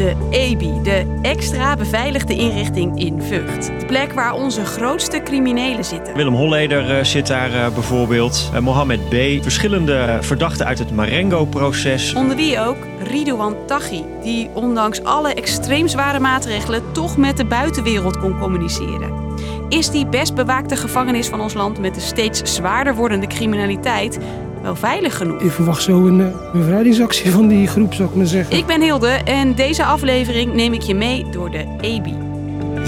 De 0.00 0.14
EBI, 0.30 0.82
de 0.82 1.18
extra 1.22 1.76
beveiligde 1.76 2.34
inrichting 2.34 2.98
in 2.98 3.22
Vught. 3.22 3.66
De 3.66 3.86
plek 3.86 4.12
waar 4.12 4.34
onze 4.34 4.64
grootste 4.64 5.22
criminelen 5.22 5.84
zitten. 5.84 6.14
Willem 6.14 6.34
Holleder 6.34 6.98
uh, 6.98 7.04
zit 7.04 7.26
daar 7.26 7.50
uh, 7.50 7.68
bijvoorbeeld. 7.68 8.50
Uh, 8.54 8.60
Mohammed 8.60 9.08
B. 9.08 9.42
Verschillende 9.42 10.18
verdachten 10.20 10.66
uit 10.66 10.78
het 10.78 10.90
Marengo-proces. 10.90 12.14
Onder 12.14 12.36
wie 12.36 12.60
ook 12.60 12.76
Ridouan 13.10 13.56
Taghi, 13.66 14.04
die 14.22 14.50
ondanks 14.54 15.04
alle 15.04 15.34
extreem 15.34 15.88
zware 15.88 16.20
maatregelen 16.20 16.92
toch 16.92 17.16
met 17.16 17.36
de 17.36 17.44
buitenwereld 17.44 18.18
kon 18.18 18.38
communiceren. 18.38 19.12
Is 19.68 19.90
die 19.90 20.06
best 20.06 20.34
bewaakte 20.34 20.76
gevangenis 20.76 21.28
van 21.28 21.40
ons 21.40 21.54
land 21.54 21.78
met 21.78 21.94
de 21.94 22.00
steeds 22.00 22.54
zwaarder 22.54 22.94
wordende 22.94 23.26
criminaliteit 23.26 24.18
wel 24.62 24.76
veilig 24.76 25.16
genoeg? 25.16 25.40
Ik 25.40 25.50
verwacht 25.50 25.82
zo 25.82 26.06
een 26.06 26.20
uh, 26.20 26.52
bevrijdingsactie 26.52 27.30
van 27.30 27.48
die 27.48 27.66
groep, 27.66 27.94
zou 27.94 28.08
ik 28.08 28.14
maar 28.14 28.26
zeggen. 28.26 28.56
Ik 28.56 28.66
ben 28.66 28.82
Hilde 28.82 29.08
en 29.08 29.54
deze 29.54 29.84
aflevering 29.84 30.54
neem 30.54 30.72
ik 30.72 30.82
je 30.82 30.94
mee 30.94 31.24
door 31.30 31.50
de 31.50 31.66
EBI. 31.80 32.14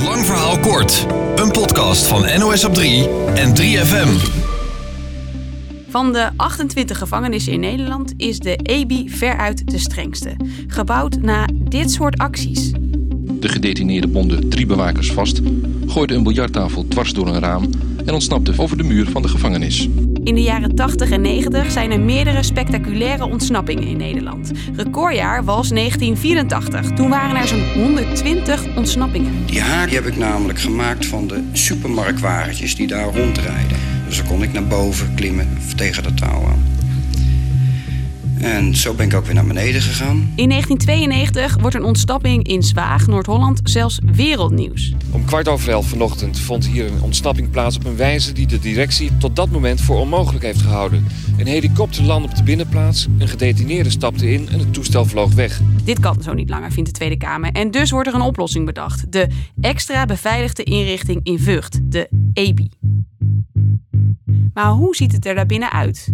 Lang 0.04 0.24
verhaal 0.24 0.58
kort. 0.58 1.06
Een 1.36 1.50
podcast 1.50 2.06
van 2.06 2.38
NOS 2.38 2.64
op 2.64 2.74
3 2.74 3.08
en 3.34 3.56
3FM. 3.56 4.40
Van 5.88 6.12
de 6.12 6.30
28 6.36 6.98
gevangenissen 6.98 7.52
in 7.52 7.60
Nederland 7.60 8.12
is 8.16 8.38
de 8.38 8.56
EBI 8.56 9.10
veruit 9.10 9.70
de 9.70 9.78
strengste. 9.78 10.36
Gebouwd 10.66 11.20
na 11.20 11.48
dit 11.54 11.90
soort 11.90 12.18
acties. 12.18 12.72
De 13.40 13.48
gedetineerde 13.48 14.08
bonden 14.08 14.48
drie 14.48 14.66
bewakers 14.66 15.12
vast, 15.12 15.40
gooide 15.86 16.14
een 16.14 16.22
biljarttafel 16.22 16.88
dwars 16.88 17.12
door 17.12 17.26
een 17.26 17.40
raam 17.40 17.70
en 18.04 18.14
ontsnapte 18.14 18.52
over 18.56 18.76
de 18.76 18.82
muur 18.82 19.08
van 19.10 19.22
de 19.22 19.28
gevangenis. 19.28 19.88
In 20.24 20.34
de 20.34 20.42
jaren 20.42 20.74
80 20.74 21.10
en 21.10 21.20
90 21.20 21.70
zijn 21.70 21.90
er 21.90 22.00
meerdere 22.00 22.42
spectaculaire 22.42 23.24
ontsnappingen 23.24 23.86
in 23.86 23.96
Nederland. 23.96 24.50
Recordjaar 24.76 25.44
was 25.44 25.68
1984. 25.68 26.90
Toen 26.90 27.08
waren 27.08 27.36
er 27.36 27.48
zo'n 27.48 27.72
120 27.74 28.76
ontsnappingen. 28.76 29.46
Die 29.46 29.60
haak 29.60 29.90
heb 29.90 30.06
ik 30.06 30.16
namelijk 30.16 30.60
gemaakt 30.60 31.06
van 31.06 31.26
de 31.26 31.42
supermarktwagentjes 31.52 32.76
die 32.76 32.86
daar 32.86 33.04
rondrijden. 33.04 33.76
Dus 34.06 34.16
dan 34.16 34.26
kon 34.26 34.42
ik 34.42 34.52
naar 34.52 34.66
boven 34.66 35.14
klimmen 35.14 35.48
tegen 35.76 36.02
de 36.02 36.14
touw 36.14 36.44
aan. 36.44 36.62
En 38.42 38.76
zo 38.76 38.94
ben 38.94 39.06
ik 39.06 39.14
ook 39.14 39.24
weer 39.24 39.34
naar 39.34 39.46
beneden 39.46 39.80
gegaan. 39.80 40.32
In 40.36 40.48
1992 40.48 41.56
wordt 41.60 41.76
een 41.76 41.84
ontsnapping 41.84 42.46
in 42.46 42.62
Zwaag, 42.62 43.06
Noord-Holland, 43.06 43.60
zelfs 43.64 43.98
wereldnieuws. 44.12 44.94
Om 45.10 45.24
kwart 45.24 45.48
over 45.48 45.70
elf 45.70 45.86
vanochtend 45.86 46.38
vond 46.38 46.66
hier 46.66 46.86
een 46.86 47.02
ontsnapping 47.02 47.50
plaats 47.50 47.76
op 47.76 47.84
een 47.84 47.96
wijze 47.96 48.32
die 48.32 48.46
de 48.46 48.58
directie 48.58 49.16
tot 49.16 49.36
dat 49.36 49.50
moment 49.50 49.80
voor 49.80 49.96
onmogelijk 49.96 50.44
heeft 50.44 50.62
gehouden. 50.62 51.06
Een 51.38 51.46
helikopter 51.46 52.04
landde 52.04 52.28
op 52.28 52.36
de 52.36 52.42
binnenplaats, 52.42 53.06
een 53.18 53.28
gedetineerde 53.28 53.90
stapte 53.90 54.32
in 54.32 54.48
en 54.48 54.58
het 54.58 54.74
toestel 54.74 55.04
vloog 55.04 55.34
weg. 55.34 55.60
Dit 55.84 56.00
kan 56.00 56.22
zo 56.22 56.32
niet 56.32 56.50
langer, 56.50 56.72
vindt 56.72 56.88
de 56.88 56.96
Tweede 56.96 57.16
Kamer. 57.16 57.52
En 57.52 57.70
dus 57.70 57.90
wordt 57.90 58.08
er 58.08 58.14
een 58.14 58.20
oplossing 58.20 58.66
bedacht. 58.66 59.12
De 59.12 59.28
extra 59.60 60.04
beveiligde 60.04 60.62
inrichting 60.62 61.20
in 61.22 61.38
Vught, 61.38 61.80
de 61.82 62.08
EBI. 62.32 62.70
Maar 64.54 64.70
hoe 64.70 64.96
ziet 64.96 65.12
het 65.12 65.26
er 65.26 65.34
daar 65.34 65.46
binnen 65.46 65.72
uit? 65.72 66.12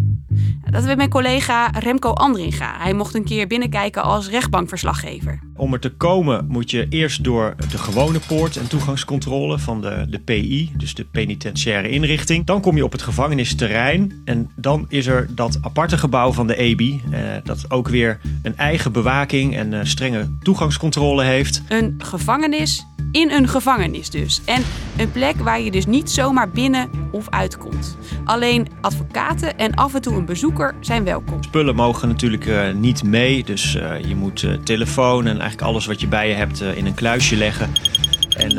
Dat 0.70 0.84
weet 0.84 0.96
mijn 0.96 1.08
collega 1.08 1.70
Remco 1.70 2.12
Andringa. 2.12 2.74
Hij 2.78 2.92
mocht 2.92 3.14
een 3.14 3.24
keer 3.24 3.46
binnenkijken 3.46 4.02
als 4.02 4.28
rechtbankverslaggever. 4.28 5.38
Om 5.56 5.72
er 5.72 5.80
te 5.80 5.90
komen 5.90 6.46
moet 6.48 6.70
je 6.70 6.86
eerst 6.88 7.24
door 7.24 7.54
de 7.70 7.78
gewone 7.78 8.18
poort 8.26 8.56
en 8.56 8.68
toegangscontrole 8.68 9.58
van 9.58 9.80
de, 9.80 10.06
de 10.08 10.18
PI, 10.18 10.72
dus 10.76 10.94
de 10.94 11.04
penitentiaire 11.04 11.88
inrichting. 11.88 12.46
Dan 12.46 12.60
kom 12.60 12.76
je 12.76 12.84
op 12.84 12.92
het 12.92 13.02
gevangenisterrein 13.02 14.22
en 14.24 14.50
dan 14.56 14.86
is 14.88 15.06
er 15.06 15.28
dat 15.34 15.58
aparte 15.60 15.98
gebouw 15.98 16.32
van 16.32 16.46
de 16.46 16.56
EBI, 16.56 17.02
eh, 17.10 17.20
dat 17.44 17.70
ook 17.70 17.88
weer 17.88 18.20
een 18.42 18.56
eigen 18.56 18.92
bewaking 18.92 19.56
en 19.56 19.74
eh, 19.74 19.80
strenge 19.82 20.36
toegangscontrole 20.42 21.24
heeft. 21.24 21.62
Een 21.68 21.94
gevangenis 21.98 22.86
in 23.12 23.30
een 23.30 23.48
gevangenis 23.48 24.10
dus. 24.10 24.40
En 24.44 24.62
een 24.98 25.12
plek 25.12 25.36
waar 25.36 25.60
je 25.60 25.70
dus 25.70 25.86
niet 25.86 26.10
zomaar 26.10 26.48
binnen 26.48 26.90
of 27.10 27.30
uitkomt. 27.30 27.96
Alleen 28.24 28.68
advocaten 28.80 29.58
en 29.58 29.74
af 29.74 29.94
en 29.94 30.02
toe 30.02 30.14
een 30.14 30.24
bezoeker 30.24 30.74
zijn 30.80 31.04
welkom. 31.04 31.42
Spullen 31.42 31.74
mogen 31.74 32.08
natuurlijk 32.08 32.46
uh, 32.46 32.72
niet 32.72 33.02
mee, 33.02 33.44
dus 33.44 33.74
uh, 33.74 34.00
je 34.00 34.16
moet 34.16 34.42
uh, 34.42 34.52
telefoon 34.52 35.26
en 35.26 35.40
eigenlijk 35.40 35.62
alles 35.62 35.86
wat 35.86 36.00
je 36.00 36.06
bij 36.06 36.28
je 36.28 36.34
hebt 36.34 36.60
in 36.60 36.86
een 36.86 36.94
kluisje 36.94 37.36
leggen. 37.36 37.70
En 38.36 38.54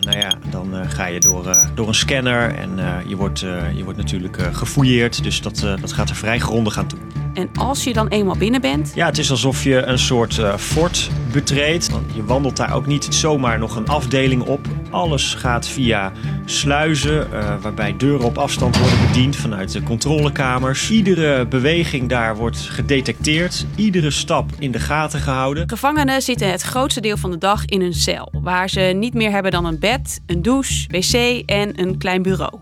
nou 0.00 0.18
ja, 0.18 0.38
dan 0.50 0.74
ga 0.88 1.06
je 1.06 1.20
door, 1.20 1.66
door 1.74 1.88
een 1.88 1.94
scanner 1.94 2.54
en 2.54 2.70
je, 3.06 3.16
wordt, 3.16 3.40
je 3.74 3.84
wordt 3.84 3.98
natuurlijk 3.98 4.38
gefouilleerd. 4.52 5.22
Dus 5.22 5.40
dat, 5.40 5.66
dat 5.80 5.92
gaat 5.92 6.10
er 6.10 6.16
vrij 6.16 6.38
grondig 6.38 6.78
aan 6.78 6.86
toe. 6.86 6.98
En 7.36 7.48
als 7.54 7.84
je 7.84 7.92
dan 7.92 8.08
eenmaal 8.08 8.36
binnen 8.36 8.60
bent. 8.60 8.92
Ja, 8.94 9.06
het 9.06 9.18
is 9.18 9.30
alsof 9.30 9.64
je 9.64 9.82
een 9.82 9.98
soort 9.98 10.36
uh, 10.36 10.56
fort 10.56 11.10
betreedt. 11.32 11.90
Je 12.16 12.24
wandelt 12.24 12.56
daar 12.56 12.74
ook 12.74 12.86
niet 12.86 13.06
zomaar 13.10 13.58
nog 13.58 13.76
een 13.76 13.88
afdeling 13.88 14.42
op. 14.42 14.66
Alles 14.90 15.34
gaat 15.34 15.68
via 15.68 16.12
sluizen, 16.44 17.28
uh, 17.32 17.54
waarbij 17.60 17.96
deuren 17.96 18.26
op 18.26 18.38
afstand 18.38 18.78
worden 18.78 19.06
bediend 19.06 19.36
vanuit 19.36 19.72
de 19.72 19.82
controlekamers. 19.82 20.90
Iedere 20.90 21.46
beweging 21.46 22.08
daar 22.08 22.36
wordt 22.36 22.58
gedetecteerd, 22.58 23.66
iedere 23.74 24.10
stap 24.10 24.50
in 24.58 24.70
de 24.70 24.80
gaten 24.80 25.20
gehouden. 25.20 25.68
Gevangenen 25.68 26.22
zitten 26.22 26.50
het 26.50 26.62
grootste 26.62 27.00
deel 27.00 27.16
van 27.16 27.30
de 27.30 27.38
dag 27.38 27.64
in 27.64 27.80
een 27.80 27.94
cel, 27.94 28.32
waar 28.32 28.68
ze 28.68 28.80
niet 28.80 29.14
meer 29.14 29.30
hebben 29.30 29.52
dan 29.52 29.64
een 29.64 29.78
bed, 29.78 30.20
een 30.26 30.42
douche, 30.42 30.86
wc 30.88 31.42
en 31.46 31.80
een 31.80 31.98
klein 31.98 32.22
bureau. 32.22 32.60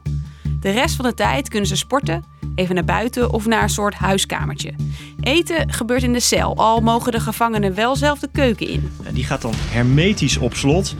De 0.60 0.70
rest 0.70 0.96
van 0.96 1.04
de 1.04 1.14
tijd 1.14 1.48
kunnen 1.48 1.68
ze 1.68 1.76
sporten, 1.76 2.24
even 2.54 2.74
naar 2.74 2.84
buiten 2.84 3.32
of 3.32 3.46
naar 3.46 3.62
een 3.62 3.68
soort 3.68 3.94
huiskamertje. 3.94 4.72
Eten 5.20 5.72
gebeurt 5.72 6.02
in 6.02 6.12
de 6.12 6.20
cel, 6.20 6.56
al 6.56 6.80
mogen 6.80 7.12
de 7.12 7.20
gevangenen 7.20 7.74
wel 7.74 7.96
zelf 7.96 8.18
de 8.18 8.28
keuken 8.32 8.68
in. 8.68 8.90
Die 9.12 9.24
gaat 9.24 9.42
dan 9.42 9.52
hermetisch 9.56 10.36
op 10.36 10.54
slot. 10.54 10.96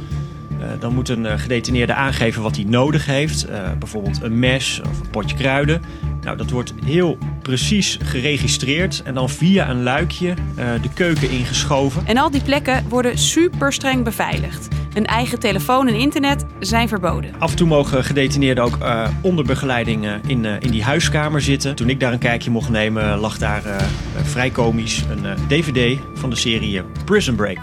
Dan 0.79 0.95
moet 0.95 1.09
een 1.09 1.39
gedetineerde 1.39 1.95
aangeven 1.95 2.43
wat 2.43 2.57
hij 2.57 2.65
nodig 2.65 3.07
heeft. 3.07 3.49
Uh, 3.49 3.73
bijvoorbeeld 3.79 4.23
een 4.23 4.39
mes 4.39 4.81
of 4.91 5.01
een 5.01 5.11
potje 5.11 5.37
kruiden. 5.37 5.83
Nou, 6.21 6.37
dat 6.37 6.51
wordt 6.51 6.75
heel 6.85 7.19
precies 7.43 7.99
geregistreerd 8.03 9.03
en 9.03 9.15
dan 9.15 9.31
via 9.31 9.71
een 9.71 9.83
luikje 9.83 10.35
de 10.83 10.89
keuken 10.95 11.31
ingeschoven. 11.31 12.07
En 12.07 12.17
al 12.17 12.31
die 12.31 12.43
plekken 12.43 12.89
worden 12.89 13.19
super 13.19 13.73
streng 13.73 14.05
beveiligd. 14.05 14.69
Een 14.95 15.07
eigen 15.07 15.39
telefoon 15.39 15.89
en 15.89 15.95
internet 15.95 16.45
zijn 16.59 16.89
verboden. 16.89 17.31
Af 17.39 17.51
en 17.51 17.57
toe 17.57 17.67
mogen 17.67 18.05
gedetineerden 18.05 18.65
ook 18.65 18.77
uh, 18.83 19.09
onder 19.23 19.45
begeleiding 19.45 20.05
uh, 20.05 20.15
in, 20.27 20.45
in 20.45 20.71
die 20.71 20.83
huiskamer 20.83 21.41
zitten. 21.41 21.75
Toen 21.75 21.89
ik 21.89 22.01
daar 22.01 22.13
een 22.13 22.19
kijkje 22.19 22.51
mocht 22.51 22.69
nemen, 22.69 23.19
lag 23.19 23.39
daar 23.39 23.63
vrij 24.23 24.51
komisch 24.51 25.05
een 25.11 25.47
DVD 25.49 25.99
van 26.15 26.31
de 26.31 26.37
serie 26.37 26.83
Prison 27.05 27.35
Break. 27.35 27.59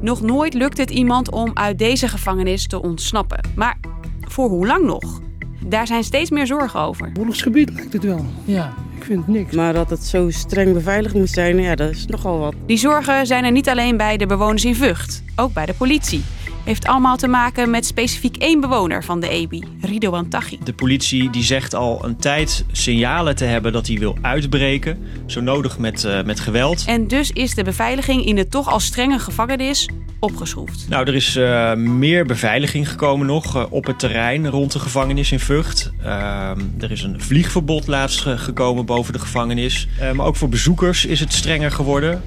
Nog 0.00 0.22
nooit 0.22 0.54
lukt 0.54 0.78
het 0.78 0.90
iemand 0.90 1.30
om 1.30 1.50
uit 1.54 1.78
deze 1.78 2.08
gevangenis 2.08 2.66
te 2.66 2.82
ontsnappen. 2.82 3.40
Maar 3.54 3.78
voor 4.20 4.48
hoe 4.48 4.66
lang 4.66 4.84
nog? 4.84 5.20
Daar 5.66 5.86
zijn 5.86 6.04
steeds 6.04 6.30
meer 6.30 6.46
zorgen 6.46 6.80
over. 6.80 7.12
Oorlogsgebied 7.18 7.70
lijkt 7.72 7.92
het 7.92 8.04
wel. 8.04 8.26
Ja, 8.44 8.74
ik 9.02 9.08
vind 9.08 9.28
niks. 9.28 9.54
Maar 9.54 9.72
dat 9.72 9.90
het 9.90 10.04
zo 10.04 10.30
streng 10.30 10.72
beveiligd 10.72 11.14
moet 11.14 11.30
zijn, 11.30 11.58
ja, 11.58 11.74
dat 11.74 11.90
is 11.90 12.06
nogal 12.06 12.38
wat. 12.38 12.54
Die 12.66 12.76
zorgen 12.76 13.26
zijn 13.26 13.44
er 13.44 13.52
niet 13.52 13.68
alleen 13.68 13.96
bij 13.96 14.16
de 14.16 14.26
bewoners 14.26 14.64
in 14.64 14.74
Vught, 14.74 15.22
ook 15.36 15.52
bij 15.52 15.66
de 15.66 15.74
politie. 15.74 16.22
Heeft 16.64 16.86
allemaal 16.86 17.16
te 17.16 17.28
maken 17.28 17.70
met 17.70 17.86
specifiek 17.86 18.36
één 18.36 18.60
bewoner 18.60 19.04
van 19.04 19.20
de 19.20 19.28
EBI, 19.28 19.62
Ridouan 19.80 20.28
Taghi. 20.28 20.58
De 20.64 20.72
politie 20.72 21.30
die 21.30 21.42
zegt 21.42 21.74
al 21.74 22.04
een 22.04 22.16
tijd 22.16 22.64
signalen 22.72 23.36
te 23.36 23.44
hebben 23.44 23.72
dat 23.72 23.86
hij 23.86 23.98
wil 23.98 24.18
uitbreken, 24.20 24.98
zo 25.26 25.40
nodig 25.40 25.78
met, 25.78 26.04
uh, 26.04 26.22
met 26.22 26.40
geweld. 26.40 26.84
En 26.86 27.08
dus 27.08 27.30
is 27.30 27.54
de 27.54 27.64
beveiliging 27.64 28.24
in 28.24 28.34
de 28.34 28.48
toch 28.48 28.68
al 28.68 28.80
strenge 28.80 29.18
gevangenis 29.18 29.88
opgeschroefd. 30.22 30.88
Nou, 30.88 31.06
er 31.06 31.14
is 31.14 31.36
uh, 31.36 31.74
meer 31.74 32.26
beveiliging 32.26 32.88
gekomen 32.88 33.26
nog 33.26 33.56
uh, 33.56 33.64
op 33.70 33.86
het 33.86 33.98
terrein 33.98 34.48
rond 34.48 34.72
de 34.72 34.78
gevangenis 34.78 35.32
in 35.32 35.40
Vught. 35.40 35.92
Uh, 36.02 36.50
er 36.80 36.90
is 36.90 37.02
een 37.02 37.20
vliegverbod 37.20 37.86
laatst 37.86 38.20
gekomen 38.20 38.86
boven 38.86 39.12
de 39.12 39.18
gevangenis. 39.18 39.88
maar 40.14 40.26
ook 40.26 40.36
voor 40.36 40.48
bezoekers 40.48 41.04
is 41.04 41.20
het 41.20 41.32
strenger 41.32 41.70
geworden. 41.70 42.22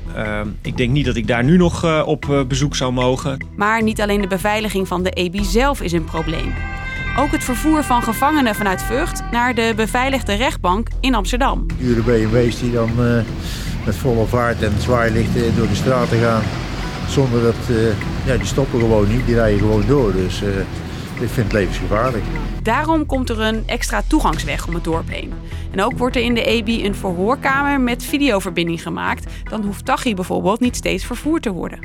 ik 0.62 0.78
denk 0.78 0.92
niet 0.92 1.06
dat 1.06 1.16
ik 1.16 1.28
daar 1.28 1.44
nu 1.44 1.58
nog 1.58 2.04
op 2.06 2.46
bezoek 2.48 2.76
zou 2.76 2.92
mogen. 2.92 3.46
Maar 3.56 3.84
niet 3.84 4.02
alleen 4.02 4.22
de 4.30 4.36
beveiliging 4.36 4.88
van 4.88 5.04
de 5.04 5.10
EBI 5.10 5.44
zelf 5.44 5.82
is 5.82 5.92
een 5.92 6.04
probleem. 6.04 6.54
Ook 7.18 7.32
het 7.32 7.44
vervoer 7.44 7.84
van 7.84 8.04
gevangenen 8.04 8.56
vanuit 8.56 8.82
Vught 8.82 9.24
naar 9.32 9.56
de 9.56 9.74
beveiligde 9.76 10.34
rechtbank 10.34 10.88
in 11.00 11.16
Amsterdam. 11.16 11.66
Dure 11.78 12.02
BMW's 12.02 12.60
die 12.60 12.72
dan 12.72 12.90
met 13.86 13.96
volle 13.96 14.26
vaart 14.26 14.64
en 14.64 14.72
zwaailichten 14.80 15.56
door 15.56 15.68
de 15.68 15.76
straten 15.76 16.20
gaan. 16.20 16.42
Zonder 17.10 17.42
dat, 17.42 17.56
uh, 17.70 17.78
ja, 18.26 18.38
die 18.38 18.46
stoppen 18.46 18.80
gewoon 18.80 19.08
niet, 19.08 19.26
die 19.26 19.36
rijden 19.36 19.60
gewoon 19.60 19.84
door. 19.88 20.12
Dus 20.12 20.42
uh, 20.42 20.50
ik 21.20 21.30
vind 21.30 21.36
het 21.36 21.54
levensgevaarlijk. 21.54 22.24
Daarom 22.64 23.06
komt 23.06 23.30
er 23.30 23.40
een 23.40 23.64
extra 23.68 24.02
toegangsweg 24.08 24.68
om 24.68 24.74
het 24.74 24.84
dorp 24.84 25.10
heen. 25.10 25.34
En 25.72 25.84
ook 25.84 25.98
wordt 25.98 26.16
er 26.16 26.22
in 26.22 26.34
de 26.34 26.44
EBI 26.44 26.86
een 26.86 26.96
verhoorkamer 26.96 27.80
met 27.80 28.04
videoverbinding 28.04 28.82
gemaakt. 28.82 29.32
Dan 29.50 29.64
hoeft 29.64 29.86
Taghi 29.86 30.14
bijvoorbeeld 30.14 30.60
niet 30.60 30.76
steeds 30.76 31.06
vervoerd 31.06 31.42
te 31.42 31.52
worden. 31.52 31.80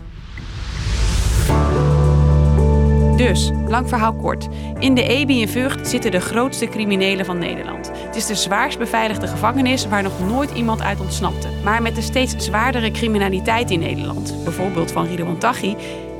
Dus, 3.21 3.51
lang 3.69 3.89
verhaal 3.89 4.15
kort. 4.15 4.49
In 4.79 4.95
de 4.95 5.03
EBI 5.03 5.41
in 5.41 5.49
Vught 5.49 5.89
zitten 5.89 6.11
de 6.11 6.21
grootste 6.21 6.67
criminelen 6.67 7.25
van 7.25 7.39
Nederland. 7.39 7.91
Het 7.95 8.17
is 8.17 8.27
de 8.27 8.35
zwaarst 8.35 8.79
beveiligde 8.79 9.27
gevangenis 9.27 9.87
waar 9.87 10.03
nog 10.03 10.29
nooit 10.29 10.51
iemand 10.51 10.83
uit 10.83 11.01
ontsnapte. 11.01 11.49
Maar 11.65 11.83
met 11.83 11.95
de 11.95 12.03
steeds 12.03 12.35
zwaardere 12.37 12.91
criminaliteit 12.91 13.71
in 13.71 13.79
Nederland, 13.79 14.35
bijvoorbeeld 14.45 14.93
van 14.93 15.07
Ridwan 15.07 15.39
Taghi, 15.39 15.77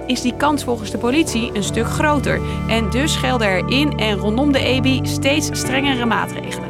is 0.07 0.21
die 0.21 0.37
kans 0.37 0.65
volgens 0.65 0.91
de 0.91 0.99
politie 0.99 1.51
een 1.53 1.63
stuk 1.63 1.87
groter. 1.87 2.41
En 2.69 2.91
dus 2.91 3.17
gelden 3.17 3.49
er 3.49 3.69
in 3.69 3.99
en 3.99 4.17
rondom 4.17 4.53
de 4.53 4.65
EBI 4.65 5.01
steeds 5.03 5.49
strengere 5.53 6.05
maatregelen. 6.07 6.69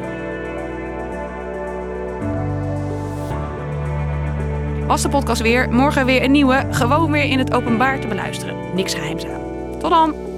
Was 4.86 5.02
de 5.02 5.08
podcast 5.08 5.42
weer, 5.42 5.70
morgen 5.70 6.06
weer 6.06 6.22
een 6.22 6.30
nieuwe, 6.30 6.66
gewoon 6.70 7.10
weer 7.10 7.24
in 7.24 7.38
het 7.38 7.54
openbaar 7.54 8.00
te 8.00 8.06
beluisteren. 8.06 8.56
Niks 8.74 8.94
geheims 8.94 9.26
aan. 9.26 9.49
Tot 9.80 9.90
dan! 9.90 10.29